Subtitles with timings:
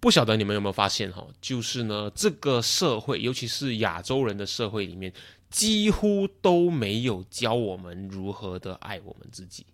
[0.00, 5.12] 不晓得你们有没有发现哈，就是呢，这个社会，尤其是亚洲人的社会里面，
[5.50, 9.66] 几乎都没有教我们如何的爱我们自己。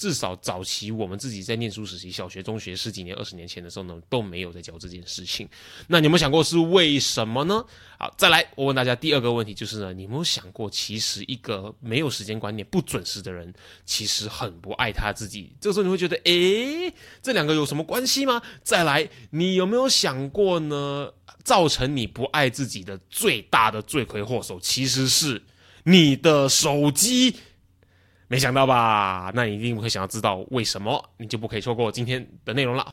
[0.00, 5.46] 至少早期我们自己在念书时期，小学、中学十几年、二十年前的时候呢，都没有在教这件事情。
[5.88, 7.62] 那你有没有想过是为什么呢？
[7.98, 13.52] 好，再来，我问大家第二个问题，就是呢，你有没有想过，其实一个没有时间观念、不准时的人，
[13.84, 15.52] 其实很不爱他自己。
[15.60, 16.90] 这时候你会觉得，诶，
[17.20, 18.40] 这两个有什么关系吗？
[18.62, 21.12] 再来，你有没有想过呢？
[21.44, 25.42] 造成你不爱自己的最大的罪魁祸首，其实是
[25.84, 27.36] 你的手机。
[28.32, 29.32] 没想到吧？
[29.34, 32.86] 那你一定会想要知道为什么，你就不可以错过今天的内容了。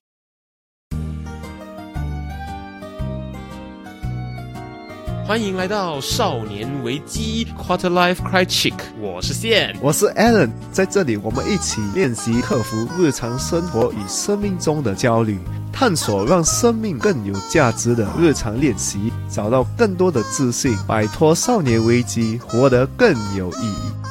[5.27, 15.37] 欢迎来到少年危机 Quarter Life Cry Chick，我是线，我是 Alan，在这里我们一起练习克服日常生活与生命中的焦虑，
[15.71, 24.06] 探索让生命更有价值的日常练习，找到更多的自信，摆脱少年危机，活得更有意义。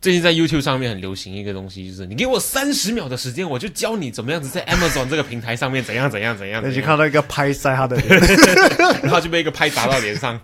[0.00, 6.62] 最近在 YouTube 上面很流行一个东西，就是你给我三十秒的时间，我就教你怎么样子在 Amazon 这个平台上面怎样怎样怎样。
[6.64, 8.18] 那就看到一个拍在他的脸，
[9.02, 10.40] 然后就被一个拍砸到脸上，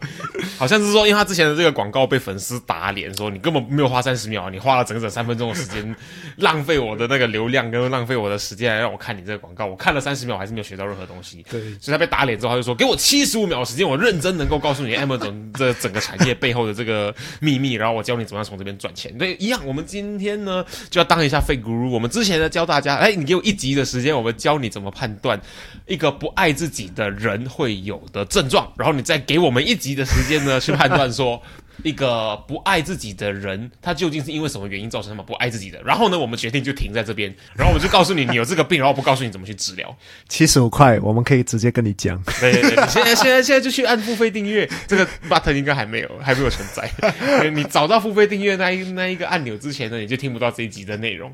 [0.58, 5.96] 好像是说，因为他之前的这个广告被粉丝打脸，说你根本没有花三十秒，你花了整整三分钟的时间，
[6.36, 11.42] 浪费我的那个流量跟浪费我的时间来让我看你这个广告，我看了三十秒还是没有学到任何东西。
[11.48, 19.16] 对，所以他被打脸之后，他就说给我七十五秒的时间，我认真能够告诉你 Amazon 这整个产业背后的这个秘密，然后我教你怎么样从这边赚钱。
[19.16, 20.26] 对，一样，我们今天。
[20.26, 21.88] 天呢，就要当一下废 guru。
[21.88, 25.40] 我们之前呢教大家，哎，你给我一集的时间，我们教你怎么判断
[25.86, 31.42] 一个不爱自己的人会有的症状，然后你再给我们一集的时间呢，去判断说。
[31.82, 35.78] 一个不爱自己的人，他究竟是因为什么原因造成他们不爱自己的？
[35.82, 39.94] 然后呢，我们决定就停在这边，然后我就告诉你，你有这个病，然后不告诉你怎么去治疗。
[40.26, 42.20] 七十五块，我们可以直接跟你讲。
[42.40, 46.90] 对 对对，现在现在现在就去按付费订阅，这个 button 应该还没有还没有存在。
[47.50, 51.30] 你找到付费订阅那一那一个按钮之前呢，你就听不到这一集的内容。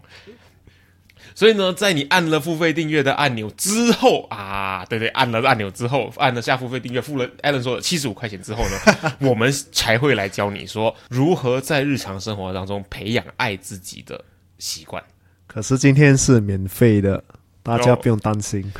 [1.34, 14.22] 所以呢，在你按了付费订阅的按钮之后啊，对对，按了按钮之后，按了下付费订阅，付了 Allen 说七十五块钱之后呢， 我们才会来教你说如何在日常生活当中培养爱自己的
[14.58, 15.02] 习惯。
[15.46, 17.22] 可是今天是免费的，
[17.62, 18.70] 大家不用担心。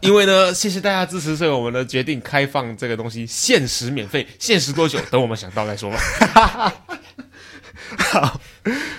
[0.00, 4.98] 因为呢，谢谢大家支持，所以我们呢决定开放这个东西，限时免费，限时多久？
[5.10, 6.74] 等我们想到再说吧。
[7.98, 8.40] 好，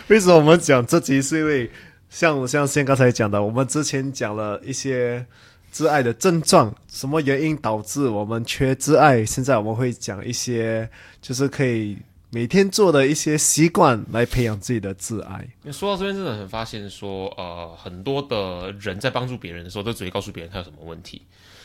[0.07, 1.21] 为什么我们讲这集？
[1.21, 1.69] 是因为。
[2.11, 5.25] 像像先刚才讲的，我们之前讲了一些
[5.73, 9.25] 挚爱的症状，什么原因导致我们缺挚爱？
[9.25, 10.87] 现在我们会讲一些，
[11.21, 11.97] 就是可以
[12.29, 15.47] 每天做的一些习惯来培养自己的挚爱。
[15.71, 21.21] 说到这边，真的很发现说，呃，很多的人在帮助别人的时候，都只会告诉别人他有什么问题。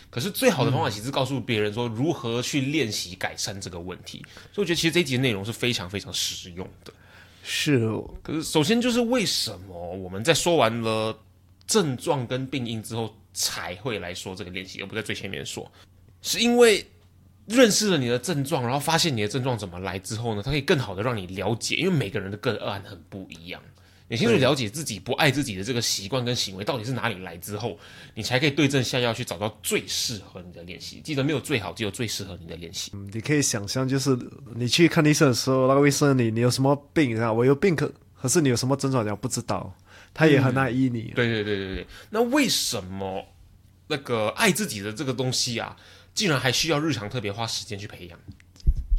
[0.09, 4.25] 可是最好的方法，其实告诉别人说如何去练习改善这个问题。
[4.53, 6.93] 所以我觉得，其实这一集的内容是非常非常实用的。
[7.49, 11.17] 是哦，可是首先就是为什么我们在说完了
[11.65, 15.71] 症状跟病因之后才会来说这个练习，而不在最前面说？
[16.23, 16.85] 是因为
[17.47, 20.43] 认识了你的症状，然后发现你的症状怎么来之后呢？
[20.45, 23.63] 它可以更好的让你了解，因为每个人的个案很不一样。
[24.09, 27.77] 你清楚了解自己不爱自己的这个习惯跟行为到底是哪里来之后，
[28.15, 31.01] 你才可以对症下药去找到最适合你的练习。
[31.01, 32.93] 记得没有最好，只有最适合你的练习。
[32.95, 34.17] 嗯，你可以想象，就是
[34.55, 37.33] 你去看医生的时候，那个医生你你有什么病啊？
[37.33, 39.05] 我有病可可是你有什么症状？
[39.05, 39.77] 你不知道，
[40.15, 41.13] 他也很爱医你。
[41.17, 41.87] 对对对对对。
[42.11, 43.25] 那为什么
[43.89, 45.77] 那个爱自己的这个东西啊，
[46.15, 48.17] 竟然还需要日常特别花时间去培养？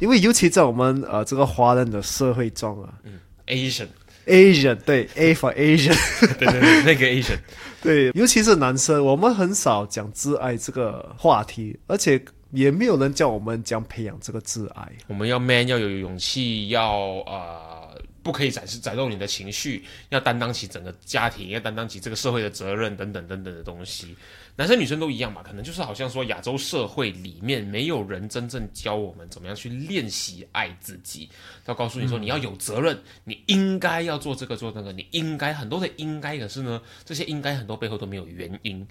[0.00, 3.88] 因为尤其在我们呃这个华人的社会中啊，嗯，Asian。
[4.28, 5.96] Asian 对 A for Asian，
[6.38, 7.38] 对对对，那个 Asian，
[7.82, 12.22] 对，尤其是男生，我们很少讲自爱这个话题，而且
[12.52, 14.88] 也没有人教我们讲培养这个自爱。
[15.06, 17.88] 我们要 man，要有勇气，要啊，
[18.22, 24.14] 不可以展示、展露你的情绪，要担当起整个家庭，要担当起这个社会的责任，等等等等的东西。
[24.58, 25.40] 男生女生都一样吧？
[25.40, 31.28] 可能就是好像说，亚洲社会里面没有人真正教我们怎么样去练习爱自己。
[31.66, 38.84] 要告诉你说，你要有责任，你应该要做这个做那个，你应该很多的应该，可是呢，这些应该很多背后都没有原因。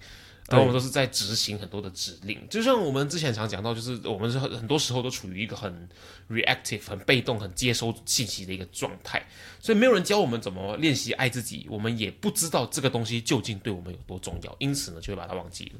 [0.50, 5.90] 而我们都是在执行很多的指令，就像我们之前常讲到，就是我们是很很多时候都处于一个很
[6.30, 9.26] reactive、很被动、很接收信息的一个状态，
[9.60, 15.80] 所以没有人教我们怎么练习爱自己，我们也不知道这个东西究竟对我们有多重要，因此呢，就会把它忘记了。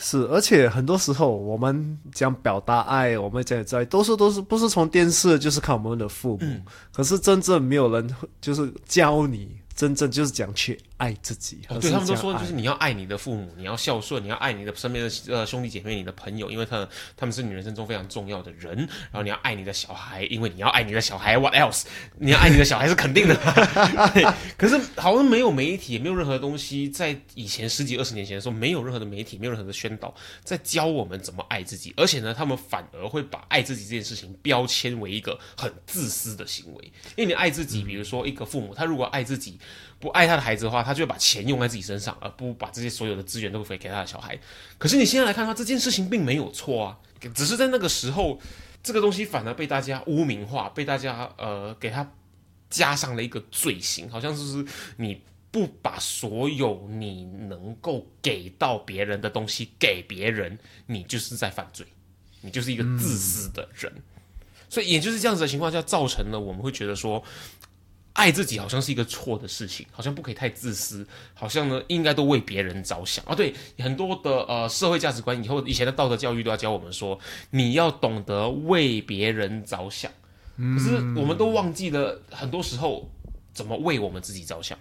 [0.00, 6.38] 是，而且很多时候我们讲表达爱，我们讲在都是都是不是从电视，就是看我们的父母。
[6.42, 6.62] 嗯
[6.92, 11.60] 可是真正没有人会就是教你，真正就是讲去爱自己。
[11.68, 16.86] 哦，对他们都说，就是你要爱你的父母，你要孝顺，你要爱你的身边的呃兄弟姐妹、你的朋友，因为他
[17.16, 18.76] 他们是你人生中非常重要的人。
[18.76, 21.38] 然后你要爱你的小孩，因为你要爱你的小孩。
[21.38, 21.84] What else？
[22.18, 23.34] 你要爱你的小孩是肯定的。
[24.12, 24.24] 对，
[24.58, 36.84] 可是好像没有媒体，也没有任何东西在以前十几二十年前的时候，没有任何的媒体，没有任何的宣导在教我们怎么爱自己，而且呢，他们反而会把爱自己这件事情标签为一个很自私的行为。
[37.14, 39.58] 因为你爱自己，比如说一个父母，他如果爱自己。
[40.00, 44.38] 不爱他的孩子的话，他就会把钱用在自己身上，而不把这些所有的资源都给给他的小孩。
[44.78, 46.98] 可是你现在来看的话，这件事情并没有错啊，
[47.34, 48.38] 只是在那个时候，
[48.80, 52.08] 这个东西反而被大家污名化，被大家呃给他
[52.70, 54.64] 加上了一个罪行，好像就是
[54.98, 60.56] 你不把所有你能够给到别人的东西给别人，
[60.86, 61.84] 你就是在犯罪，
[62.42, 63.92] 你就是一个自私的人。
[64.70, 67.20] 所以也就是这样子的情况下，造成了我们会觉得说。
[68.18, 73.32] 爱自己好像是一个错的事情，好像不可以太自私，好像呢应该都为别人着想啊。
[73.32, 77.16] 对，很多的呃社会价值观，以后以前的道德教育都要教我们说，
[77.50, 80.10] 你要懂得为别人着想。
[80.56, 83.08] 可是我们都忘记了，很多时候
[83.54, 84.76] 怎么为我们自己着想。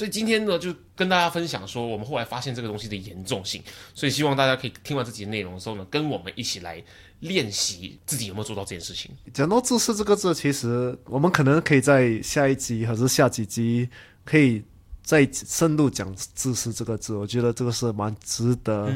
[0.00, 3.62] 所以今天呢，就跟大家分享说，我们后来发现这个东西的严重性，
[3.94, 6.82] 所以希望大家可以听完这集内容的时候呢，跟我们一起来
[7.18, 9.10] 练习自己有没有做到这件事情。
[9.34, 13.90] 讲到自私这个字，其实我们可能可以在下一集还是下几集
[14.24, 14.64] 可以
[15.02, 17.14] 再深入讲自私这个字。
[17.14, 18.90] 我觉得这个是蛮值得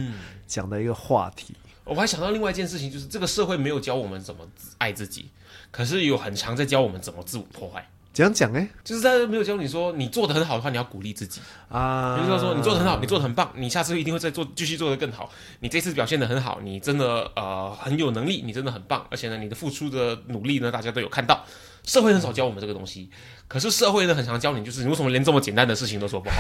[0.47, 1.55] 讲的一个话题。
[1.85, 4.49] 我还想到另外一件事情，就是这个社会没有教我们怎么
[4.79, 5.27] 爱自己，
[5.71, 7.87] 可是有很常在教我们怎么自我破坏。
[8.15, 8.67] 怎样讲呢？
[8.85, 11.41] 就是在没有教你说你做的很好的话，你要鼓励自己。
[11.69, 15.29] 啊，比如说说你做的很好，你做的很棒，你下次一定会再做，继续做的更好。
[15.59, 21.45] 你这次表现的很好，你真的呃很有能力，你真的很棒，而且呢，你的付出的努力呢，大家都有看到。
[21.85, 23.11] 社会很少教我们这个东西，
[23.47, 26.37] 可是社会呢很常教你，就是你为什么连这么简单的事情都做不好？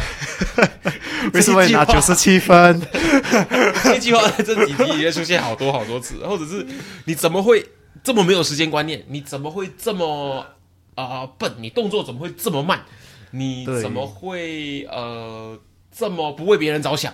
[1.34, 2.80] 为什么拿九十七分？
[3.84, 6.66] 这句话在这几集里面出现好多好多次，或者是
[7.04, 7.62] 你怎么会
[8.02, 9.04] 这么没有时间观念？
[9.08, 10.46] 你怎么会这么
[10.94, 11.52] 啊、笨？
[11.58, 12.84] 你动作怎么会这么慢？
[13.30, 15.58] 你怎么会呃
[15.90, 17.12] 这么不为别人着想？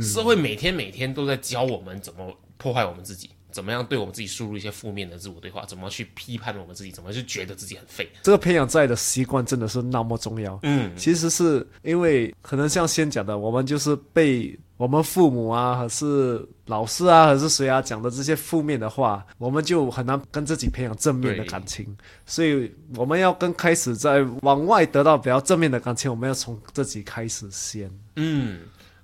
[0.00, 8.06] 社会每天每天都在教我们怎么破坏我们自己，怎么样对我们自己输入一些负面的自我对话，怎么去批判我们自己，怎么去觉得自己很废。
[8.22, 10.60] 这个培养在的习惯真的是那么重要。
[10.62, 21.96] 嗯，其实是因为可能像先讲的，我们就是被我们父母啊，还是老师啊，还是谁啊讲的这些负面的话，我们就很难跟自己培养正面的感情。
[22.26, 27.90] 所以我们要跟开始在往外得到比较正面的感情，我们要从自己开始先。
[28.16, 28.60] 嗯，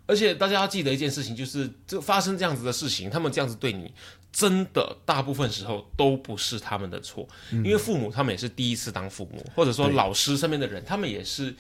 [0.07, 3.91] 而且大家要记得一件事情，就是这发生这样子的事情，他们这样子对你，
[4.33, 11.55] 真的大部分时候都不是他们的错，因为父母他们也是第一次当父母，或者说老师身边的人，他们也是。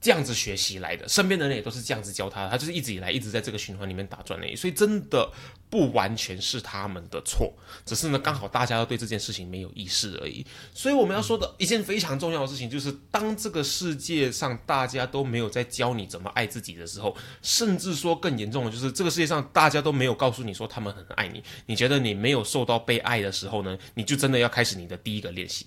[0.00, 5.28] 这样子学习来的，身边的人也都是这样子教他的，他就是一直以来一直在这个循环里面打转而已，所以真的
[5.68, 7.52] 不完全是他们的错，
[7.84, 10.46] 只是呢刚好大家都对这件事情没有意识而已。
[10.72, 25.66] 所以我们要说的一件非常重要的事情，就是当这个世界上大家都没有在教你怎么爱自己的时候，甚至说更严重的，就是这个世界上大家都没有告诉你说他们很爱你，你觉得你没有受到被爱的时候呢，你就真的要开始你的第一个练习。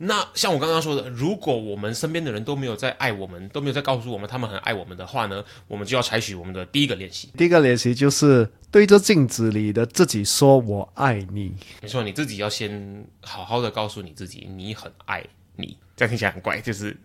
[0.00, 7.28] 那像我刚刚说的，如果我们身边的人都没有在爱我们，都没有在告诉我们他们很爱我们的话呢，我们就要采取我们的第一个练习。
[7.36, 11.52] 第一个练习就是对着镜子里的自己说“我爱你
[11.82, 15.24] 没错，你自己要先好好的告诉你自己，你很爱
[15.56, 15.76] 你。
[15.96, 16.96] 这样听起来很怪，就是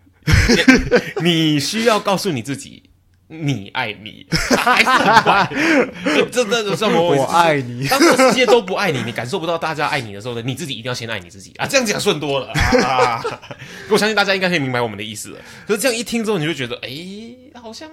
[1.20, 2.83] 你需要告诉你自己，
[3.42, 4.26] 你爱你，
[4.56, 5.48] 还是很怪。
[6.30, 7.00] 这这这什”，么？
[7.00, 7.86] 我爱你。
[7.88, 11.66] 当这个世界都不爱你，你感受不到大家爱你的时候呢，你自己一定要先爱你自己啊！
[11.66, 12.52] 这样讲顺多了
[12.84, 13.20] 啊！
[13.90, 15.38] 我相信大家应该可以明白我们的意思了。
[15.66, 16.90] 可是这样一听之后，你就觉得，哎，
[17.60, 17.88] 好像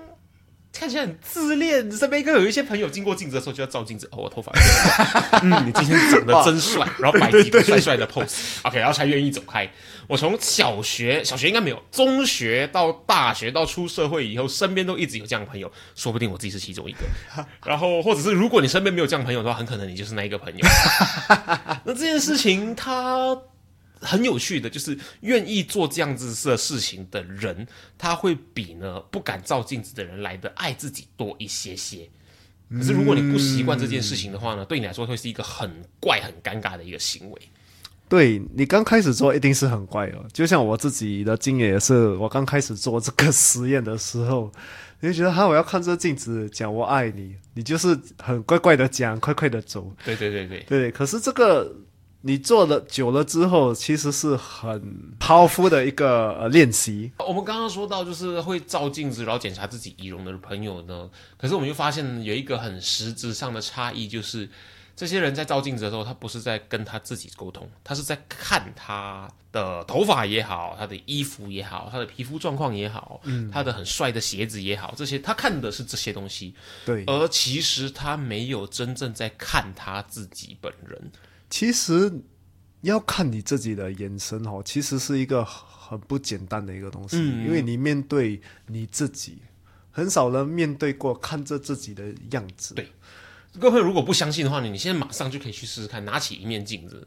[0.74, 4.52] 看起来很自恋，身边应该有一些朋友经过镜子的时候就要照镜子，哦，我头发，
[5.44, 9.70] 嗯，你今天长得真帅，然后摆几个 帅帅的 pose，OK，然后才愿意走开。
[10.08, 17.00] 我从小学，小学应该没有，中学到大学到出社会以后，身边都一直有这样的朋友，说不定我自己是其中一个。
[17.66, 20.60] 然后，或者是如果你身边没有这样的朋友的话，很可能你就是那一个朋友。
[21.84, 23.38] 那这件事情它
[24.02, 27.66] 很有趣的，就是愿意做这样子的事情的人，
[27.98, 32.10] 他会比呢不敢照镜子的人来的爱自己多一些些。
[32.70, 37.42] 可是如果你不习惯这件事情的话呢，对你来说会是一个很怪、很尴尬的一个行为。
[38.08, 44.52] 对你刚开始做一定是很怪哦，就像我自己的经验也是，我刚开始做这个实验的时候，
[45.00, 49.94] 你就觉得哈，我要看这镜子讲我爱你，你就是很怪怪的讲，快快的走。
[50.04, 51.74] 对对对对对，可是这个
[52.22, 57.12] 你做了久了之后，其实是很 powerful 的一个呃练习。
[57.18, 64.50] 我们刚刚说到，就是会照镜子然后检查自己仪容的朋友呢，可是我们就发现有一个很实质上的差异，就是。
[64.94, 76.54] 这些人在照镜子的时候，他不是在跟他自己沟通，他是在看他的头发也好，他的衣服也好，他的皮肤状况也好，嗯，他的很帅的鞋子也好，这些他看的是这些东西，
[76.86, 77.04] 对。
[77.06, 81.12] 而其实他没有真正在看他自己本人。
[81.52, 82.12] 其实
[82.82, 89.40] 要看你自己的眼神哦，其实是一个很不简单的一个东西，因为你面对你自己，
[89.92, 92.88] 很少人面对过看着自己的样子，对。
[93.60, 97.06] 各位如果不相信的话呢，你现在马上就可以去试试看，拿起一面镜子，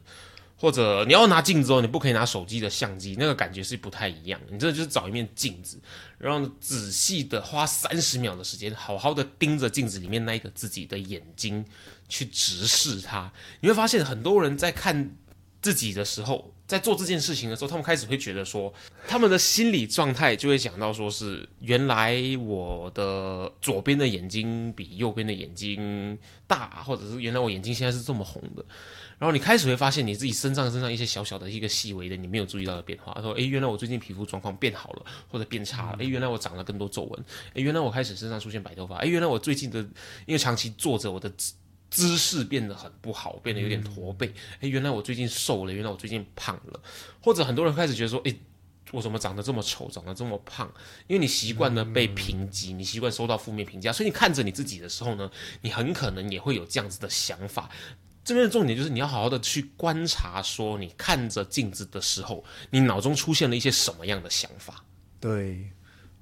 [0.57, 4.39] 或者你要拿镜子哦，你不可以拿手机的相机，那个感觉是不太一样。
[4.49, 5.79] 你这就是找一面镜子，
[6.17, 11.65] 然后仔细的花三十秒的时间，好好的盯着镜子里面那一个自己的眼睛
[12.07, 13.31] 去直视它，
[13.61, 15.15] 你会发现很多人在看
[15.61, 16.51] 自己的时候。
[16.67, 18.73] 在做这件事情的时候，他们开始会觉得说，
[19.07, 28.65] 他们的心理状态就会想到说是原来我的左边的眼睛比右边的眼睛大，或者是原来我眼睛现在是这么红的。
[29.17, 33.19] 然后你开始会发现你自己身上身上一些小小的一个细微的你没有注意到的变化。
[33.21, 35.97] 说，诶，原来我最近皮肤状况变好了，或者变差了。
[35.99, 37.25] 诶，原来我长了更多皱纹。
[37.53, 38.97] 诶，原来我开始身上出现白头发。
[38.97, 39.79] 诶，原来我最近的
[40.25, 41.31] 因为长期坐着，我的。
[41.91, 44.27] 姿势变得很不好，变得有点驼背。
[44.59, 46.81] 哎，原来我最近瘦了，原来我最近胖了。
[47.21, 48.35] 或者很多人开始觉得说，哎，
[48.91, 50.69] 我怎么长得这么丑，长得这么胖？
[51.07, 55.31] 因为你习惯了被评级，你习惯收到负面评价，所以你看着你自己的时候呢，
[55.61, 57.69] 你很可能也会有这样子的想法。
[58.25, 64.83] 这边的重点就是你要好好的去观察，说你看着镜子的时候，你脑中出现了一些什么样的想法？
[65.21, 65.71] 对，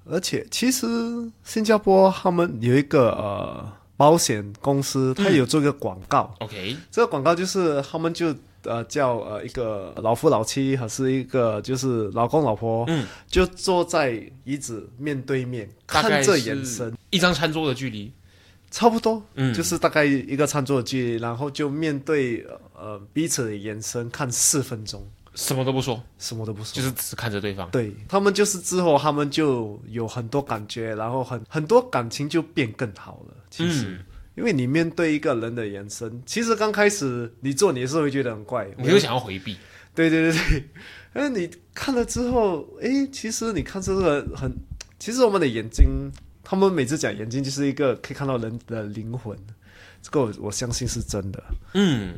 [0.06, 0.86] 而且其实
[1.44, 3.74] 新加坡他们有一个呃。
[3.96, 18.12] 保险公司他有做一个广告，OK，这个广告就是他们就呃叫呃一个老夫老妻还是一个就是老公老婆，嗯，就坐在椅子面对面，看着眼神，一张餐桌的距离，
[18.74, 22.44] 差不多，嗯，就是大概一个餐桌的距离，然后就面对
[22.76, 25.08] 呃彼此的眼神看四分钟。
[25.36, 27.70] 什么都不说，什么都不说，就是只看着对方。
[27.70, 33.36] 对他们就是之后，他们就有很多感觉，然后很很多感情就变更好了。
[33.52, 34.04] 其实，
[34.34, 39.56] 因为你面对一个人的眼神，其实刚开始你做你是会觉得很怪，你会想要回避。
[39.94, 40.64] 对对对对，
[41.14, 44.52] 哎， 你看了之后，哎，其实你看这个很，
[44.98, 46.12] 其实我们的眼睛，
[46.44, 49.38] 他们每次讲眼睛就是一个可以看到人的灵魂，
[50.02, 51.44] 这个我相信是真的。
[51.74, 52.14] 嗯。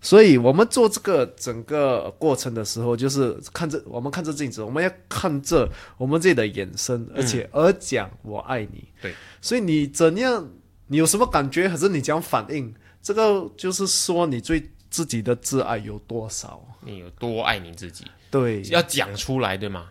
[0.00, 8.88] 所以，我们做这个整个过程的时候，就是看着我们看着镜子，我们要看着我们自己的眼神，而且而讲“我爱你”。
[9.02, 10.48] 对，所以你怎样，
[10.86, 18.04] 你有什么感觉，还是你讲反应，这个就是说你对自己的挚爱有多少，你有多爱你自己。
[18.30, 19.88] 对，要讲出来，对吗？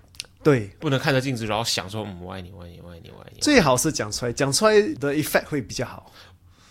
[0.47, 3.39] 对，不能看着镜子，然后想说“嗯，我爱你，我爱你，我爱你，我爱你”。
[3.43, 6.09] 最好是讲出来，讲出来的 effect 会比较好。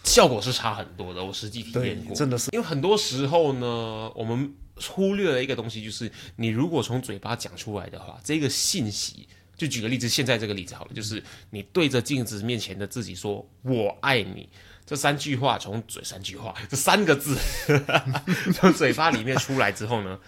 [0.02, 2.48] 效果是差很多的，我实际体验过，真的是。
[2.54, 9.28] 因为很多时候呢，我们忽略了一个东西，就是你如果从嘴巴讲出来的话，这个信息，
[9.58, 14.48] 就举个例子，现在这个例子好了，就是你对着镜子面前的自己说“我爱你”
[14.86, 17.36] 这三句话，从嘴三句话这三个字
[18.54, 20.18] 从嘴巴里面出来之后呢，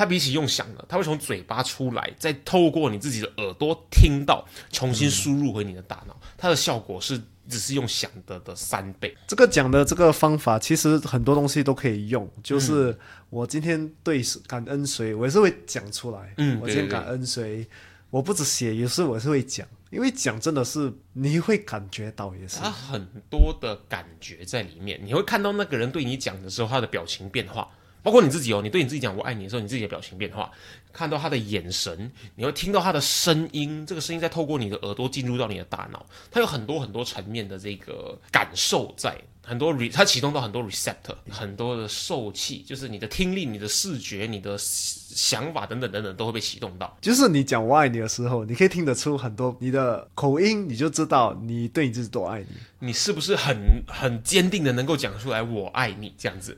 [0.00, 4.42] 它比起用想的，它会从嘴巴出来，再透过你自己的耳朵听到，
[4.72, 7.20] 重新输入回你的大脑，它的效果是。
[7.48, 9.12] 只是用想的的三倍。
[9.26, 12.30] 这个讲的这个方法，其实很多东西都可以用。
[12.44, 12.96] 就是
[13.28, 16.32] 我今天对感恩谁，我也是会讲出来。
[16.36, 17.66] 嗯，我今天感恩谁，
[18.10, 22.58] 我不止写，有时我是会讲，因为讲真的是你会感觉到，也是。
[22.58, 27.68] 他很多的感觉在里面，你会看到那个人对你讲的时候，他的表情变化，
[28.02, 30.50] 包括你自己哦，你对你自己讲“我爱你”的时候，你自己的表情变化，
[30.92, 39.16] 看到他的眼神，你会听到他的声音，这个声音在透过你的耳朵进入到你的大脑，它有很多很多层面的这个感受在。
[39.42, 46.96] 很多 re 它启动到很多 receptor，很多的受气，就是你的听力、你的视觉、你的想法等等等等都会被启动到。
[47.00, 52.46] 就是你讲我爱你的时候，你可以听得出很多你的口音，你就知道你对你自己多爱你。
[52.78, 56.56] 你是不是很很坚定的能够讲出来我爱你这样子？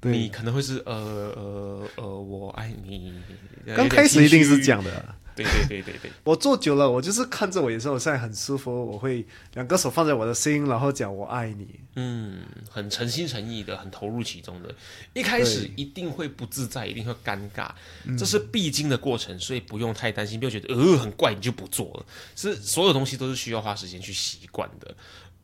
[0.00, 3.12] 对你可能会是呃呃呃我爱你。
[3.76, 5.14] 刚开始一定是这样的。
[5.36, 11.80] 对对对对对，我做久了，我就是看着我有时候现在很舒服，我会两个手放在我的心，然后讲我爱你。
[11.94, 14.74] 嗯，很诚心诚意的，很投入其中的。
[15.14, 17.70] 一开始一定会不自在，一定会尴尬，
[18.18, 22.04] 这是必经的过程，所以不用太担心，不要觉得呃很怪，你就不做了。
[22.36, 24.94] 是所有东西都是需要花时间去习惯的。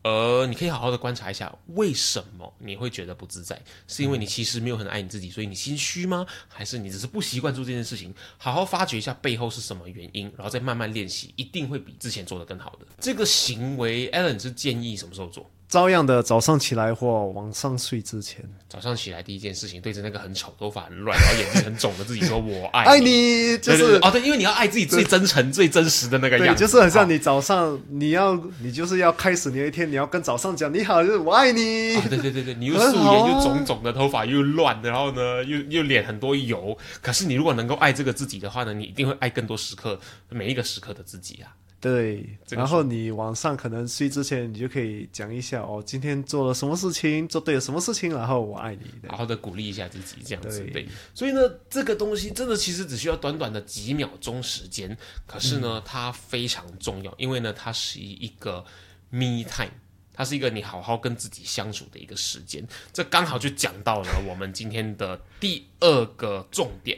[0.03, 3.61] 呃，你可以好好的观察一下，为什么你会觉得不自在？
[3.87, 6.25] 是因为你其实没有很爱你自己，所以你心虚吗？
[6.47, 8.13] 还是你只是不习惯做这件事情？
[8.37, 12.85] 好好发掘一下背后是什么原因，然后再慢慢练习，一定会比之前做的更好的。
[12.99, 15.49] 这个行为，Allen 是建议什么时候做？
[15.69, 18.43] 照样的，早上起来或晚上睡之前。
[18.69, 23.57] 早上起来第一件事情，对着那个很丑、头发很乱、然后眼睛很肿的自己说：“我爱爱你。
[23.59, 26.61] ”就是哦，对，因为你要爱自己最真诚、最真实的那个样子。
[26.61, 31.61] 就是很像你早上你要，你就是要开始你的一天，你要跟早上讲你好，就是我爱你。
[32.07, 36.77] 对对对对，你又素颜又肿肿的头发又乱，然后呢又又脸很多油。
[37.01, 41.51] 可是你如果能够爱这个自己的话呢，你一定会爱更多时刻每一个时刻的自己啊。
[41.79, 50.87] 对，然后你晚上可能睡之前，你就可以讲一下哦，今天做了什么事情，做对了什么事情，然后我爱你，好好的鼓励一下自己，这样子对。
[51.13, 58.65] 所以呢，这个东西真的其实只需要短短的几秒钟时间，可是呢，它非常重要，因为呢，它是一个
[59.11, 59.69] me time，
[60.11, 62.67] 它是一个你好好跟自己相处的一个时间。
[62.91, 66.97] 这刚好就讲到了我们今天的第二个重点，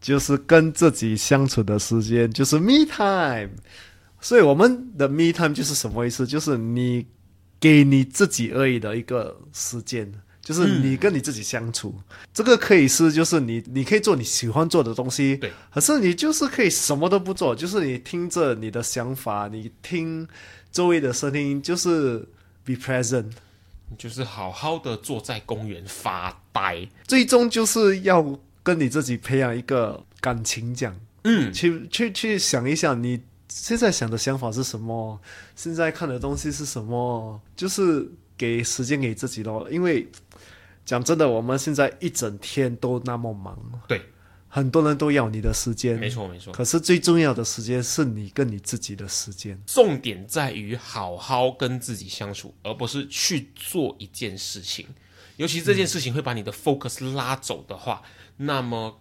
[0.00, 3.50] 就是跟自己相处的时间，就是 me time。
[4.26, 6.26] 所以我们的 me time 就是什么意思？
[6.26, 7.06] 就是你
[7.60, 11.94] 给你自己而已的一个时间，就是你跟你自己相处。
[12.34, 15.52] 这个可以是，就是你你可以做你喜欢做的东西，对。
[15.72, 20.26] 可是你就是可以什么都不做，就是你听着你的想法，你听
[20.72, 22.18] 周围的声音，就是
[22.64, 23.30] be present，
[23.96, 26.88] 就是好好的坐在公园发呆。
[27.06, 33.20] 最终就是要跟你自己培养一个感情讲，嗯，去去去想一想你。
[33.58, 35.18] 现在想的想法是什么？
[35.54, 37.40] 现在看的东西是什么？
[37.56, 39.66] 就是给时间给自己咯。
[39.70, 40.06] 因为
[40.84, 44.02] 讲真的，我们现在一整天都那么忙，对，
[44.46, 46.52] 很多人都要你的时间，没错没错。
[46.52, 49.58] 可是最重要的时间是你跟你自己的时间。
[49.66, 54.86] 重点在于好好跟自己相处，而不是去做一件事情。
[55.38, 58.02] 尤其这件事情会把你的 focus 拉走的话，
[58.36, 59.00] 那么。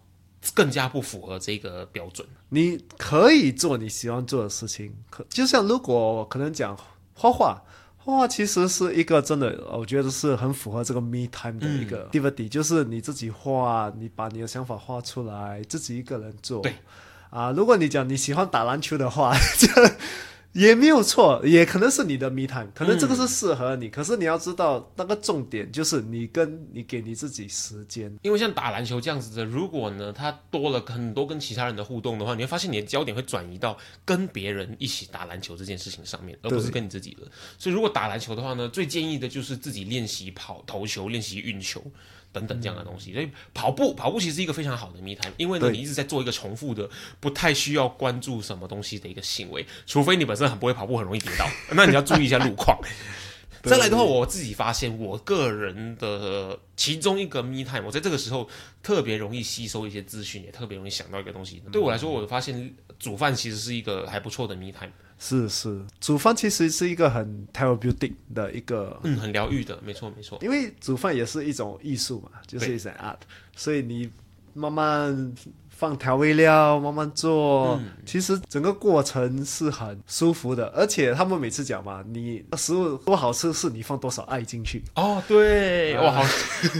[0.54, 2.28] 更加不符合这个标准。
[2.50, 6.78] 你可以做你喜欢做的事情，可就像如果可能讲
[7.14, 7.62] 画画，
[7.98, 16.62] 画画其实是一个真的，我觉得是很符合这个 me time 的一个 activity，就是你自己画，你把你的想法画出来，自己一个人做。
[16.62, 16.76] 对
[17.30, 19.68] 啊，如果你讲你喜欢打篮球的话， 就。
[20.56, 23.90] 也没有错，也可能是你的密探，可能这个是适合你。
[23.90, 28.10] 可是你要知道，那个重点就是你跟你给你自己时间。
[28.22, 37.28] 因为像打篮球这样子的，如果呢，他多了很多跟其他人的互动的话，你会发现你的焦点会转移到跟别人一起打篮球这件事情上面，而不是跟你自己的。
[37.58, 41.84] 所以如果打篮球的话呢，最建议的就是自己练习跑投球，练习运球。
[42.36, 46.90] 等等这样的东西，所以跑步跑步其实是一个非常好的密谈，因为呢你一直在做一个重复的，
[47.22, 52.78] 不太需要关注什么东西的一个行为，除非你本身很不会跑步，很容易跌倒， 那你要注意一下路况。
[53.64, 58.48] 再来的话，我自己发现我个人的其中一个 me time，我在这个时候
[58.84, 61.64] 特别容易吸收一些资讯，也特别容易想到一个东西。
[61.72, 64.92] 对我来说，我发现煮饭其实是一个还不错的 me time。
[65.18, 70.38] 是是，煮饭其实是一个很 therapeutic 的一个，嗯，很疗愈的，没错没错。
[70.42, 73.18] 因为煮饭也是一种艺术嘛，就是一种 art，
[73.56, 74.10] 所以你
[74.54, 75.34] 慢慢。
[75.86, 80.66] 放调味料，慢慢做，其实整个过程是很舒服的。
[80.76, 84.82] 而且他们每次讲嘛，你食物多好吃，是你放多少爱进去。
[84.96, 86.24] 哦，对，哇，好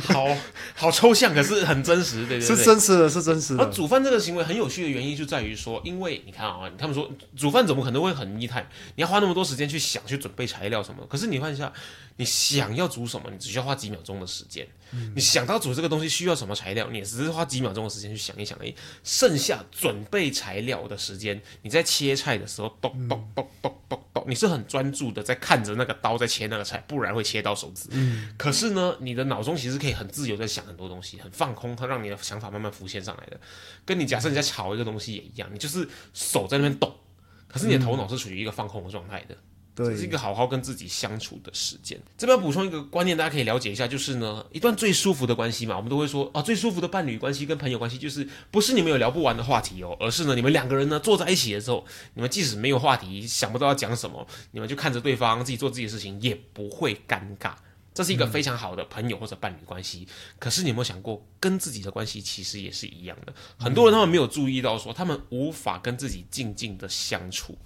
[0.08, 0.38] 好
[0.74, 3.64] 好抽象，可是很真实，对对对，是真实的，是真实的。
[3.64, 8.68] 而煮饭这个行为很有趣的原因就在于说，因为你看啊，他们说煮饭怎么可能会很密态？
[8.96, 11.06] 你要花那么多时间去想、去准备材料什么？
[11.08, 11.72] 可是你看一下，
[12.18, 14.68] 你想要煮什么，你只需要花几秒钟的时间。
[15.14, 18.74] 你想到煮这个东西需要什么材料，你也只是花几秒钟的时间去想一想而已。
[19.04, 27.90] 剩下准备材料的时间，你在切菜的时候，咚咚咚咚咚咚，你是很专注的在看着那个刀在切那个菜，不然会切到手指。
[28.38, 33.38] 可是呢，你的脑中其实可以很自由在想很多东西，很放空，它让你的想法慢慢浮现上来的。
[33.84, 36.96] 跟你假设你在炒一个东西也一样，你就是手在那边动，
[37.50, 39.36] 可是你的头脑是处于一个放空的状态的。
[39.76, 42.00] 这是一，个好好跟自己相处的时间。
[42.18, 57.54] 这边要补充一个观念，大家可以了解一下，就是呢，一段最舒服的关系嘛，我们都会说啊，最舒服的伴侣关系跟朋友关系，就是不是你们有聊不完的话题哦，而是呢，你们两个人呢坐在一起的时候，你们即使没有话题，想不到要讲什么，你们就看着对方自己做自己的事情，也不会尴尬。
[57.94, 60.06] 这是一个非常好的朋友或者伴侣关系。
[60.38, 63.34] 可是你有没有想过，跟自己的关系其实也是一样的？
[63.58, 67.58] 很多人他们没有注意到说，他们无法跟自己静静的相处。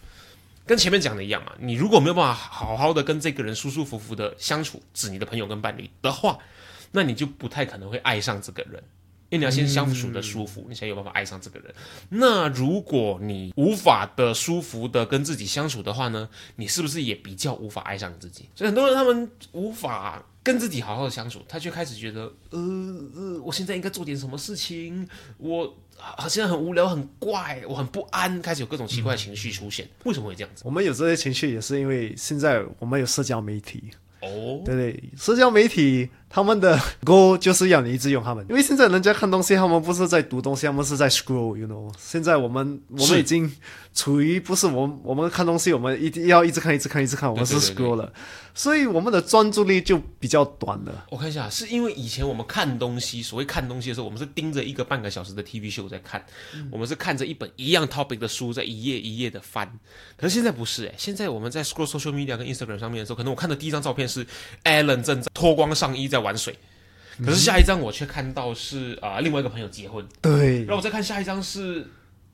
[0.70, 6.38] 跟前面讲的一样嘛，你如果没有办法好好的跟这个人舒舒服服的相处，指你的朋友跟伴侣的话，
[6.92, 8.74] 那你就不太可能会爱上这个人，
[9.30, 11.74] 因为你要先相处的舒服，你才有办法爱上这个人。
[12.10, 18.48] 那如果你无法的舒服的跟自己相处的话呢，你是不是也比较无法爱上自己？
[18.54, 22.60] 所以很多人他们无法跟自己好好的相处，他就开始觉得，呃
[23.16, 25.08] 呃，我现在应该做点什么事情，
[25.38, 25.78] 我。
[26.02, 29.86] 好像很无聊，很怪，我很不安，开始有各种奇怪的情绪出现。
[30.06, 30.64] 为什么会这样子？
[30.66, 33.84] 我们有这些情绪，也是因为现在我们有社交媒体，
[34.22, 41.92] 哦，对对，社交媒体他们的 goal 就是要你一直用他们，因为现在人家看东西，他们不是在读东西，他们是在 scroll，you know。
[41.98, 43.52] 现在我们我们已经
[43.94, 48.14] 处于不是我们我们看东西，我们一定要一直看一直看一直看，我们是对对对 scroll 了，
[48.54, 51.06] 所以我们的专注力就比较短了。
[51.10, 56.24] 我看一下，是因为以前我们看东西，所谓看东西的时候，我们是盯着一个半个小时的 TV show 在看，
[56.72, 59.68] 我们是看着一本一样 topic 的书在一页一页的翻。
[60.16, 64.26] 可是现在不是哎、现在我们在 scroll social media 跟 Instagram 上面的时候，可能我看的第一张照片是
[64.64, 66.56] Alan 正在脱光上衣在玩水，
[67.26, 70.60] 可是下一张我却看到是啊、呃另外一个朋友结婚，对。
[70.60, 71.86] 然，后我再看下一张是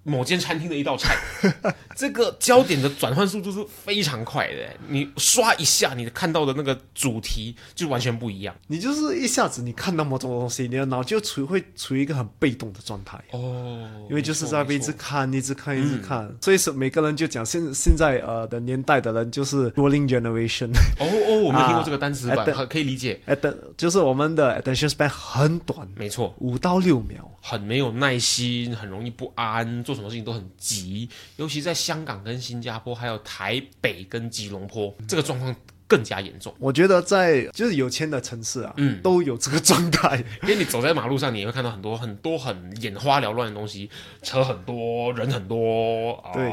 [0.07, 1.17] 某间餐厅的一道菜，
[1.95, 4.53] 这个焦点的转换速度是非常快的。
[4.87, 13.17] 你刷一下，你看到的那个主题就完全不一样你就是一下子你看到某种东西，你的脑就处会处于一个很被动的状态。
[13.31, 13.89] 哦。
[14.07, 23.19] 因为就是在一直看，一直看，一直看，所以是每个人就讲现现在呃的年代的人就是 rolling generation，哦哦，我没听过这个单词版， 啊可以理解。
[23.25, 27.31] 哎等就是我们的 attention span 很短，没错，五到六秒。
[27.41, 31.09] 很没有耐心，很容易不安，做什么事情都很急。
[31.37, 35.55] 尤其在香港跟新加坡，还有台北跟吉隆坡，这个状况
[35.87, 36.53] 更加严重。
[36.59, 40.23] 我觉得在就是有钱的城市啊，嗯都有这个状态。
[40.43, 43.89] 因为你走在马路上，你也会看到很多很多很眼花缭乱的东西，
[44.21, 46.51] 车很多，人很多，啊、对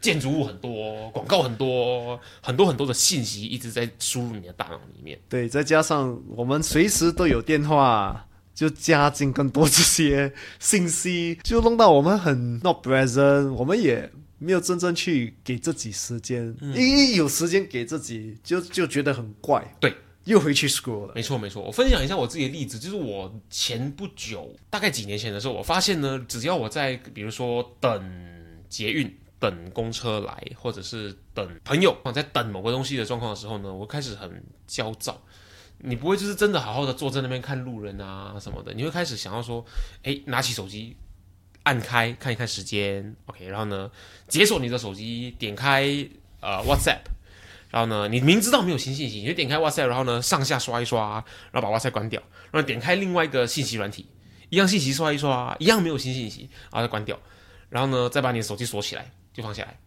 [0.00, 5.18] 建筑物很多，广告很多，很多很多的信息一直在输入你的大脑里面。
[5.28, 8.27] 对，再加上我们随时都有电话，
[8.58, 19.94] 就加进更多这些信息，就弄到我们很 not present，我们也没有真正去给自己时间，一、一有时间给自己，就就觉得很怪，对，
[20.24, 21.12] 又回去 school 了。
[21.14, 21.62] 没错，没错。
[21.62, 28.12] 我分享一下我自己的例子，就是我前不久，大概几年前的时候，我发现呢，只要我在比如说等
[28.68, 35.22] 捷运、等公车来，或者是等朋友在等某个东西的状况的时候呢，我开始很焦躁。
[35.78, 39.64] 你不会就是真的好好的坐在那边看路人啊什么的，你会开始想要说，
[40.02, 40.96] 哎，拿起手机
[41.62, 43.90] 按开看一看时间，OK，然后呢，
[44.26, 45.84] 解锁你的手机，点开
[46.40, 47.02] 呃 WhatsApp，
[47.70, 54.06] 然后呢，你明知道没有新信息，你就点开 WhatsApp，然后呢上下刷一刷，然后把 WhatsApp 关掉，然后点开另外一个信息软体，
[54.48, 57.18] 一样信息刷一刷，一样没有新信息，然后再关掉，
[57.68, 59.78] 然后呢再把你的手机锁起来，就放下来，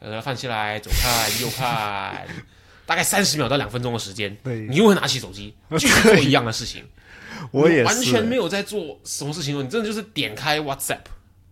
[0.00, 2.26] 呃放下来，左看右看，
[2.88, 6.82] 大概三十秒到两分钟的时间，对你又会拿起手机 继续做一样的事情。
[7.50, 11.00] 我也是，完全没有在做什么事情哦，你真的就是点开 WhatsApp，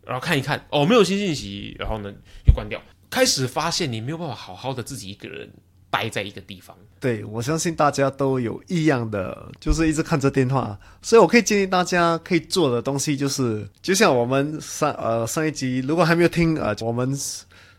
[0.06, 2.10] 然后看一看，哦，没有新信息，然后呢
[2.46, 5.50] 就关掉，开始发现你没有办法好好的自己一个人
[5.90, 6.74] 待在一个地方。
[6.98, 17.14] 对，我相信大家都有异样的，就是一直看着电话，所以我可以建议大家可以做的东西就是，就像我们上呃上一集，如果还没有听呃我们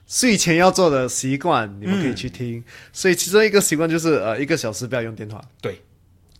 [0.07, 2.63] 睡前要做的习惯，你们可以去听。
[2.91, 5.81] 所以其中一个习惯就是呃一个小时不要用电话，对，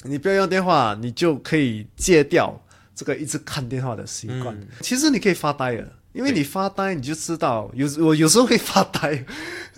[0.04, 2.60] 你不要用电话，你就可以戒掉
[2.96, 4.58] 这个一直看电话的习惯。
[4.82, 5.94] 其实你可以发呆了。
[6.14, 9.24] 因为你发呆，你就知道有我有时候会发呆，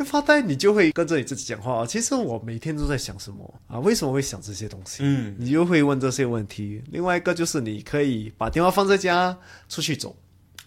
[0.06, 1.86] 发呆你就会跟着你自己讲话。
[1.86, 3.78] 其实我每天都在想什么啊？
[3.80, 5.00] 为什么会想这些东西？
[5.04, 6.82] 嗯，你就会问这些问题。
[6.94, 10.16] 另外一个就是你可以把电话放在家，出去走。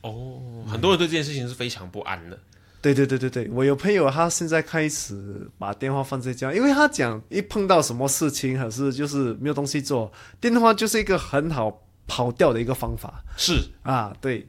[0.03, 2.39] 哦，很多人对这件事情是非常不安的。
[2.83, 14.15] 对对对对对，我有朋友他现在开始把电话放在家，因为他讲一碰到什么事情，还是就是没有东西做，电话就是一个很好跑掉的一个方法是啊。
[14.21, 14.45] 对，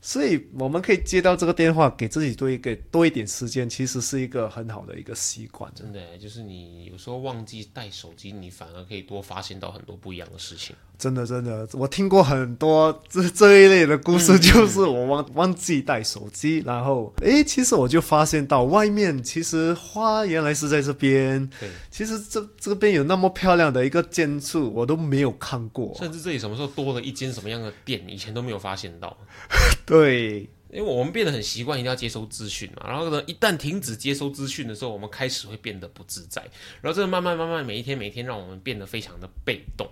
[0.00, 5.72] 所以我们可以接到这个电话，给自己多一个多一点时间，其实是一个很好的一个习惯。
[5.72, 10.74] 真的，就是你有时候忘记带手机，你反而可以多发现到很多不一样的事情。
[10.98, 25.94] 真的，真的，我听过很多这这一类的故事，就是我忘忘记带手机，然后诶，其实我就发现到外面其实花原来是在这边，对，其实这这边有那么漂亮的一个建筑，我都没有看过。
[25.98, 29.14] 甚至这里什么时候多了一间什么样的店，以前都没有发现到。
[29.84, 36.42] 对，因为我们变得很习惯一定要接收资讯嘛，然后呢，一旦停止接收资讯的时候，我们开始会变得不自在，
[36.80, 39.86] 然后这个慢慢慢慢每一天每一天让我们变得非常的被动，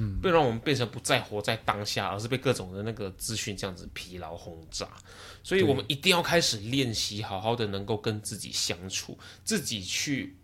[0.00, 4.88] 嗯，会让我们变成不再活在当下，而是被各种的那个资讯这样子疲劳轰炸，
[5.42, 10.36] 所以我们一定要开始练习，好好的能够跟自己相处，自己去。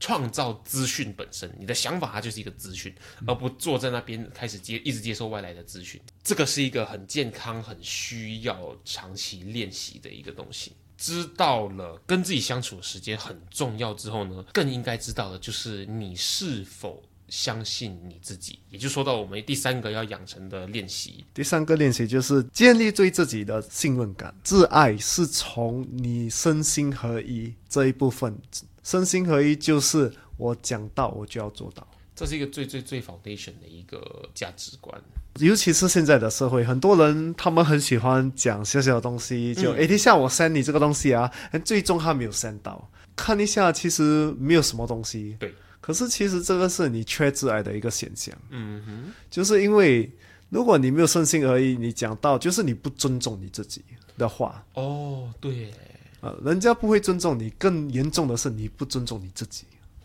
[0.00, 2.94] 创造资讯本身，你的想法它就是一个资讯，
[3.26, 5.98] 而不坐在那边开始接一直接受外来的资讯。
[6.22, 10.72] 这个是一个很健康、很需要长期练习的一个东西。
[10.98, 17.02] 知道了跟自己相处的时间很重要之后呢，更应该知道的就是你是否
[17.34, 18.60] 相信你自己。
[18.70, 24.32] 也就说到我们第三个要养成的练习，第三个练习就是建立对自己的信任感。
[24.44, 28.38] 自爱是从你身心合一这一部分。
[28.84, 34.96] 身心合一就是我讲到我就要做到，这是一个最最最 foundation 的一个价值观。
[35.40, 41.28] 尤其是现在的社会，很多人他们很喜欢讲小小的东西，就诶，等一下我 send 你这个东西啊，
[41.64, 45.36] 最终他没有 send 到，看一下其实没有什么东西。
[45.40, 45.52] 对，
[45.84, 48.34] 可是其实这个是你缺自爱的一个现象。
[48.48, 50.10] 嗯哼，就是因为
[50.48, 53.84] 如果你没有身心而已，你讲到就是你不尊重你自己
[54.16, 54.64] 的话。
[54.72, 55.74] 哦，对。
[56.22, 59.64] 呃，人家不会尊重你，更严重的是你不尊重你自己。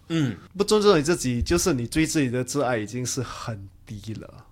[0.10, 4.46] 嗯，不尊重你自己，就是你对自己的自爱已经是很低了。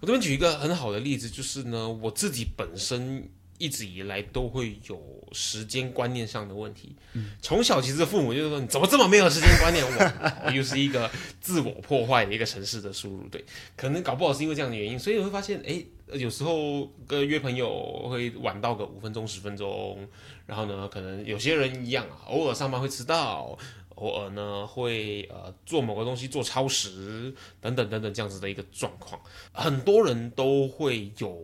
[0.00, 5.00] 我这边举一个很好的例子，就是呢，我自己本身一直以来都会有
[5.32, 6.94] 时间观念上的问题。
[7.12, 9.84] 嗯，从小其实父母就是说，你怎么这么没有时间观念？
[9.84, 13.44] 我 又是一个自我破坏的一个城市的输入，对，
[13.76, 15.84] 可能搞不好是因为这样的原因，所以我会发现，哎。
[16.12, 20.06] 有时候跟约朋友会晚到个五分钟十分钟，
[20.46, 23.58] 然后呢，可能有些人一样啊，偶尔上班会迟到，
[23.94, 29.18] 偶尔呢会呃做某个东西做超时等等等等这样子的一个状况，
[29.50, 31.42] 很多人都会有。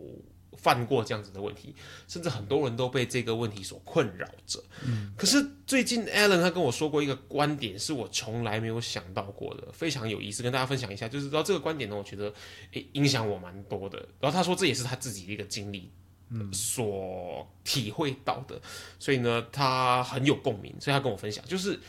[0.61, 1.73] 犯过这样子的问题，
[2.07, 4.63] 甚至很多人都被这个问题所困扰着。
[4.85, 11.09] 嗯，可是最近 Alan 他跟我说过一个观点，是我从来没有想到过的，非常有意思，跟大家分享一下。
[11.09, 12.31] 就是道这个观点呢，我觉得
[12.73, 13.97] 诶影响我蛮多的。
[14.19, 15.89] 然后他说这也是他自己的一个经历，
[16.29, 18.61] 嗯，所体会到的，
[18.99, 21.79] 所以呢他很有共鸣，所以他跟我分享，就是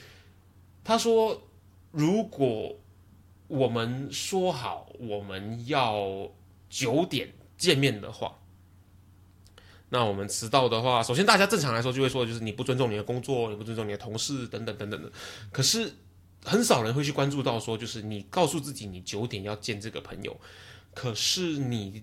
[0.82, 1.38] 他说
[1.90, 2.74] 如果
[3.48, 6.30] 我们说好我们要
[6.70, 8.34] 九点见面的话。
[9.92, 15.12] 那我们迟到的话，首先大家正常来说就会说，就是你不尊重你的工作，你不尊重你的同事等等等等的。
[15.52, 15.92] 可是
[16.42, 20.40] 很少人会去关注到说，就是你告诉自己你九点要见这个朋友，
[20.94, 22.02] 可是你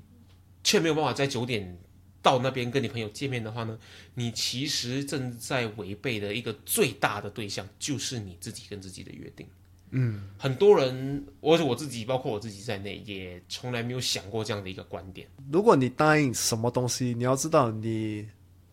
[0.63, 1.79] 却没有办法在九点
[2.21, 3.79] 到那边跟你朋友见面的话呢，
[4.13, 9.47] 你其实正在违背的一个最大的对象就是你自己跟自己的约定。
[9.91, 15.27] 嗯，很多人，我我自己，包括我自己在内，也从来没有想过这样的一个观点。
[15.51, 18.27] 如果你答应什么东西，你要知道，你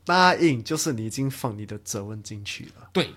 [0.05, 2.90] 答应就是你已经放你的责任进去了。
[2.92, 3.11] 对，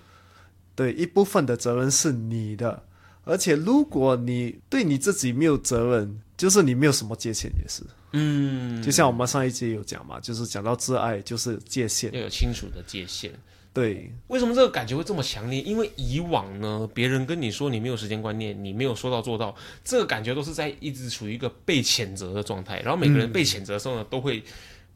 [0.76, 2.84] 对，一部分的责任是你的，
[3.26, 7.84] 而且如果你对你自己没有责任，就是你没有什么界限，也是。
[8.14, 13.32] 嗯，就像我们上一集有讲嘛，就是讲到自爱，就是界限要有清楚的界限。
[13.72, 15.62] 对，为什么这个感觉会这么强烈？
[15.62, 19.56] 因为以往呢，别人跟你说你没有时间观念，你没有说到做到，
[19.86, 22.80] 这个感觉都是在一直处于一个被谴责的状态。
[22.80, 24.44] 然后每个人被谴责的时候呢，都会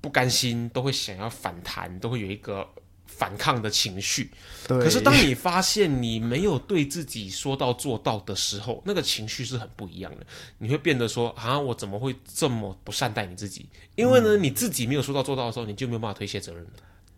[0.01, 2.67] 不甘心，都会想要反弹，都会有一个
[3.05, 4.31] 反抗的情绪。
[4.67, 4.79] 对。
[4.79, 10.25] 可是当你发现你没有对自己说到做到的时候，那个情绪是很不一样的。
[10.57, 13.69] 你会变得说啊，我怎么会这么不善待你自己？
[13.95, 16.71] 因为呢，你自己没有说到做到的时候，你就没有办法推卸责任了。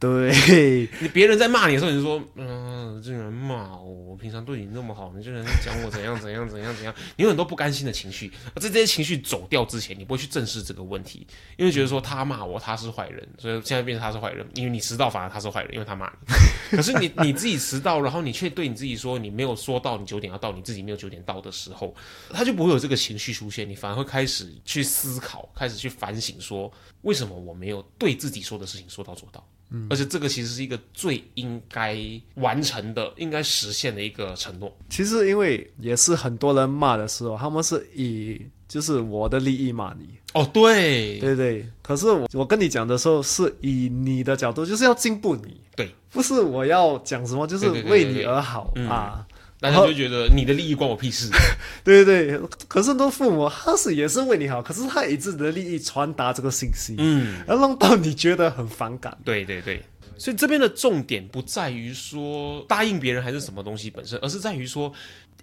[0.05, 11.25] 对你，别人在骂你的时候，你就说：“嗯，这个人骂我，我平常对你那么好，你这人讲我怎样怎样怎样怎样。”你有很多不甘心的情绪，在这些情绪走掉之前，你不会去正视这个问题，
[11.57, 14.45] 因为觉得说他骂我，他是坏人，所以现在变成他是坏人。
[14.53, 16.33] 因为你迟到，反而他是坏人，因为他骂你。
[16.77, 21.93] 可是你你自己迟到，然后你却对你自己说你没有说到你九点要到，你自己没有九点到的时候，
[22.31, 29.45] 他就不会有这个情绪出现，你反而会开始去思考，开始去反省，说为什么我没有对自己说的事情说到做到。
[29.75, 31.97] 嗯，而且这个其实是一个最应该
[32.35, 34.73] 完成的、应该实现的一个承诺。
[34.89, 41.67] 其实因为也是很多人骂的时候，他们是以就是我的利益骂你，哦，对，对对。
[41.81, 48.87] 可是我我跟你讲的时候，是以你的角度，就是要进步你，对，不是我要讲什么，就是为你而好嗯。
[48.87, 49.27] 啊。
[49.71, 51.29] 大家就觉得你的利益关我屁事。
[51.83, 59.17] 对对对，可是很多父母他是也是为你好，可是他以自己的利益传达这个信息，嗯，而让到你觉得很反感。
[59.23, 59.81] 对对对。
[60.17, 64.89] 所以这边的重点不在于说答应别人还是什么东西本身，而是在于说，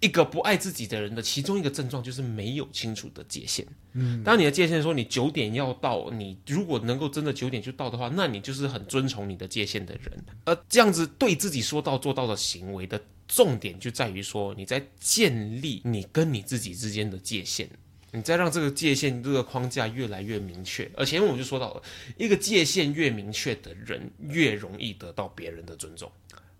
[0.02, 3.66] 一个不爱自己的人的其中一个症状就是没有清楚的界限。
[3.92, 10.24] 嗯，当你的界限说你九点要到，你如果能够真的九点就到的话，那你就是很遵从你的界限的人。
[10.44, 17.70] 而这样子对自己说到做到的行为的重点就在于说，你在建立你跟你自己之间的界限。
[18.14, 21.82] 你再让这个界限、这个框架越来越明确，而前面我就说到了，
[22.18, 26.12] 一个界限越明确的人，越容易得到别人的尊重。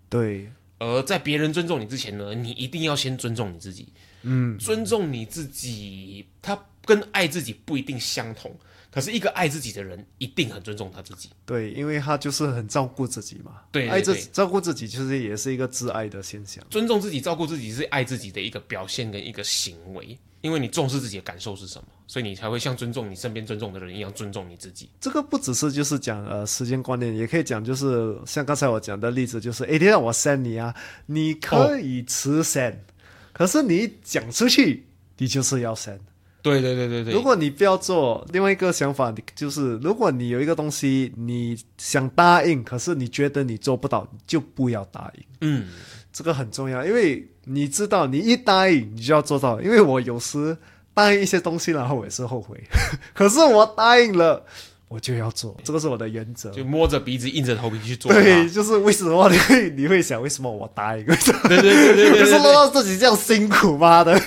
[0.09, 0.51] 对，
[0.83, 3.87] 而在别人尊重你之前呢，你一定要先尊重你自己。
[4.23, 8.53] 嗯，尊重你自己，他跟爱自己不一定相同。
[8.90, 11.31] 可是，一个爱自己的人一定很尊重他自己。
[11.47, 13.62] 对，因为他就是很照顾自己嘛。
[13.71, 16.62] 对对爱自对照顾自己，其实也是一个自爱的现象。
[16.68, 24.91] 尊重自己、照顾自己是爱自己的一个表现跟一个行为，因为你重视自己的感受是什么，所以你才会像尊重你身边尊重的人一样尊重你自己。
[25.01, 30.75] 这个不只是就是讲呃时间观念，也可以讲就是像刚才我讲的例子，就是哎让我 send 你啊，
[31.07, 32.75] 你可以迟 send，、
[33.33, 34.85] 可是你讲出去，
[35.17, 36.01] 你就是要 send。
[36.43, 45.25] 对对对对对，如果你不要做，另外一个想法就是，如果你有一个东西你想答应，可是你觉得你做不到，就不要答应。
[45.41, 45.69] 嗯，
[46.13, 49.61] 这个很重要，因为你知道，你一答应，你就要做到。
[49.61, 50.57] 因为我有时
[50.93, 52.61] 答应一些东西，然后我也是后悔，
[53.15, 54.45] 可是我答应了，
[54.89, 56.51] 我就要做，这个是我的原则。
[56.51, 58.21] 就摸着鼻子硬着头皮去做它。
[58.21, 61.07] 对，就是为什么你会 你会想，为什么我答应？
[61.07, 61.39] 为什么？
[61.49, 62.43] 对对对对对 可是对对。
[62.43, 64.21] 弄到自己这样辛苦，妈的！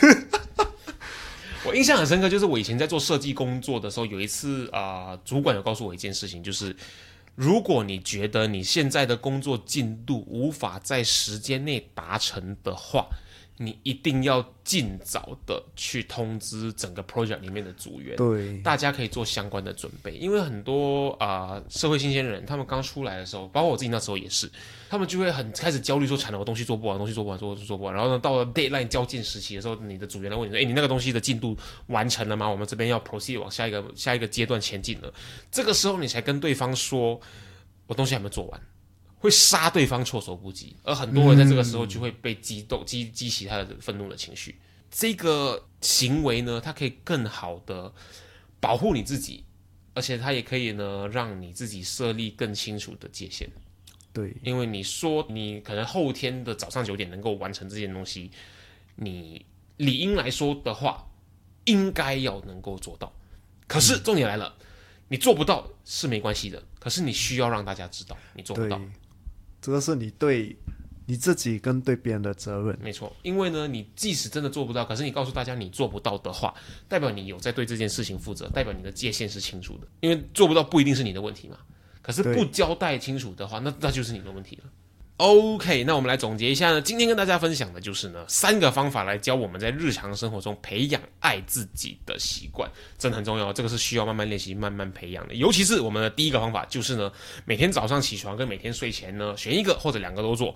[1.67, 6.75] 我印象很深刻，就是我以前在做设计工作的时候，有一次啊、主管有告诉我一件事情，就是
[7.33, 13.07] 如果你觉得你现在的工作进度无法在时间内达成的话，
[13.57, 18.15] 你一定要尽早的去通知整个 project 里面的组员。
[18.17, 24.51] 对，大家可以做相关的准备，因为很多啊、呃社会新鲜人，他们刚出来的时候，包括我自己那时候也是，
[24.89, 27.93] 他们就会很开始焦虑，说惨了，我东西做不完，东西做不完，做做不完。
[27.93, 32.49] 然后呢，到了 deadline 交件时期的时候，你的组员来问你说：“哎，你那个东西的进度完成了吗？
[32.49, 35.13] 我们这边要 proceed 往下一个下一个阶段前进了。”
[35.49, 37.19] 这个时候你才跟对方说
[37.87, 38.61] ：“我东西还没做完。”
[39.25, 44.57] 会杀对方措手不及，而很多人在这个时候就会被激动、激激起他的愤怒的情绪。
[44.89, 47.91] 这个行为呢，它可以更好的
[48.61, 49.43] 保护你自己，
[49.93, 53.49] 而且它也可以呢让你自己设立更清楚的界限。
[54.13, 58.31] 对，因为你说你可能后天的早上九点能够完成这件东西，
[58.95, 59.45] 你
[59.77, 61.05] 理应来说的话，
[61.65, 63.11] 应该要能够做到。
[63.67, 64.55] 可是重点来了，
[65.09, 68.79] 你做不到是没关系的，可是你需要让大家知道你做不到。，
[69.65, 70.55] 这个是你对
[71.07, 72.77] 你自己跟对别人的责任。
[72.79, 76.53] 没错，因为呢，你即使真的做不到，可是你告诉大家你做不到的话，
[76.87, 79.87] 代表你有在对这件事情负责，代表你的界限是清楚的。
[80.01, 81.57] 因为做不到不一定是你的问题嘛，
[82.03, 84.63] 可是不交代清楚的话，那那就是你的问题了。
[85.17, 95.35] OK，那我们来总结一下呢，今天跟大家分享的就是呢三个方法来教我们在日常生活中培养爱自己的习惯，真的很重要，这个是需要慢慢练习、慢慢培养的。
[95.35, 97.09] 尤其是我们的第一个方法就是呢，
[97.45, 100.53] 每天早上起床跟每天睡前呢，选一个或者两个都做，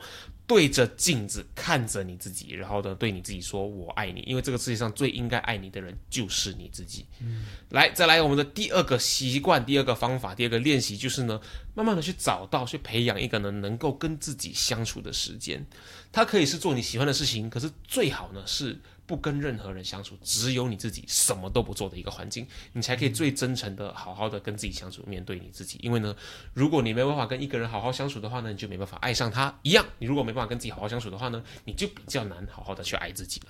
[0.49, 7.05] 对着镜子看着你自己，然后呢，对你自己说“我爱你”，因为这个世界上最应该爱你的人就是你自己。
[7.21, 11.39] 嗯来，再来我们的第二个习惯，第二个方法，第二个练习就是呢，
[11.75, 15.63] 慢慢的去找到、去培养一个呢能够跟自己相处的时间。
[16.11, 18.75] 它可以是做你喜欢的事情，可是最好呢是
[19.09, 25.79] 不跟任何人相处，只有你自己什么都不做的一个环境，你才可以最真诚的、好好的跟自己相处，面对你自己。
[25.81, 26.15] 因为呢，
[26.53, 29.59] 如果你没办法跟一个人好好相处的话呢，你就没办法爱上他。
[29.63, 33.47] 一样，你如果没办法跟自己好好相处的话呢，你就比较难好好的去爱自己了。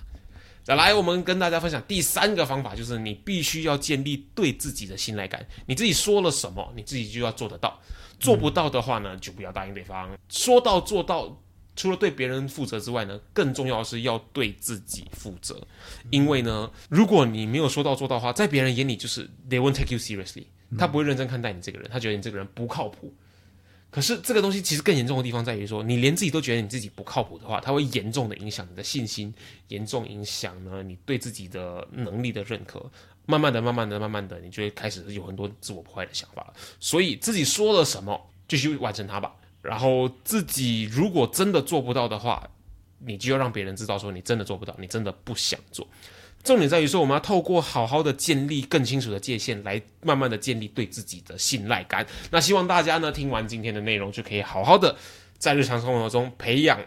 [0.64, 5.46] 再来，我们跟大家分享第三个方法，就是你必须要建立对自己的信赖感。
[5.66, 7.78] 你自己说了什么，你自己就要做得到。
[8.18, 10.18] 做不到的话呢，就不要答应对方。
[10.30, 11.38] 说到做到，
[11.80, 15.66] 除了对别人负责之外呢，更重要的是要对自己负责。
[16.10, 20.44] 因为呢，如果你没有说到做到的话，在别人眼里就是 they won't take you seriously，
[20.78, 23.14] 他不会认真看待你这个人，他觉得你这个人不靠谱。
[23.90, 29.34] 可是这个东西其实更严重的地方在于说，你连自己都觉得你自己不靠谱的话，它会严重的影响你的信心，
[29.70, 32.92] 严重影响呢你对自己的能力的认可。
[33.26, 36.54] 慢慢的、慢慢的、慢慢的，你就会开始有很多自我破坏的想法了。
[36.82, 38.20] 所以自己说了什么，
[38.50, 39.34] 就去完成它吧。
[39.62, 42.50] 然后自己如果真的做不到的话，
[43.00, 45.88] 你就要让别人知道说你真的做不到，你真的不想做。
[46.42, 52.08] 重点在于说，我们要透过好好的建立更清楚的界限，来慢慢的建立对自己的信赖感。
[52.32, 54.96] 那希望大家呢听完今天的内容，就可以好好的
[55.38, 56.80] 在日常生活中培养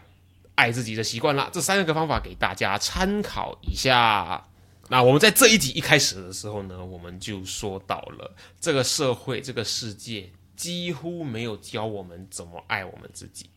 [0.55, 1.51] 爱自己的习惯啦。
[1.53, 4.43] 这三个方法给大家参考一下。
[4.89, 13.51] 那我们在这一集一开始的时候呢，我们就说到了这个社会、这个世界几乎没有教我们怎么爱我们自己。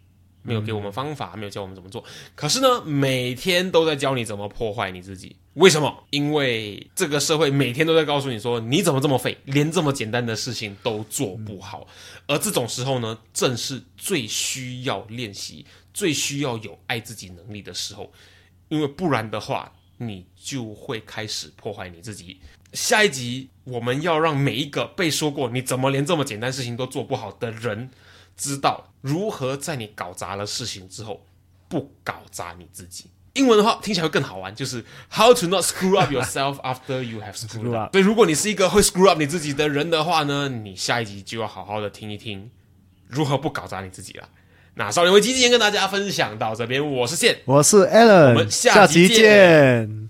[0.47, 2.03] 没有给我们方法，没有教我们怎么做。
[2.35, 5.35] 可是呢，每天都在教你怎么破坏你自己。
[5.55, 6.03] 为什么？
[6.11, 11.87] 因为这个社会每天都在告诉你说，你怎么这么废，连这么简单的事情都做不好。
[12.27, 18.13] 而这种时候呢，正是最需要练习、最需要有爱自己能力的时候。
[18.69, 22.39] 因为不然的话，你就会开始破坏你自己。
[22.76, 27.89] 下一集我们要让每一个被说过你怎么连这么简单事情都做不好的人。
[28.38, 31.26] 知道如何在你搞砸了事情之后，
[31.69, 33.05] 不搞砸你自己。
[33.36, 37.93] 英文的话听起来会更好玩，就是 How to not screw up yourself after you have screwed up。
[37.93, 42.51] 所以如果你是一个会 screw up 你自己的人的话呢，你下一集就要好好的听一听
[43.07, 44.28] 如何不搞砸你自己了。
[44.73, 50.09] 那少年危机今天跟大家分享到这边，我是线，我是 Alan，我们下集见。